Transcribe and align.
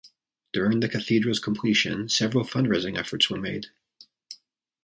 During 0.51 0.79
the 0.79 0.89
cathedral's 0.89 1.37
completion 1.39 2.09
several 2.09 2.43
fundraising 2.43 2.97
efforts 2.97 3.29
were 3.29 3.39
made. 3.39 3.67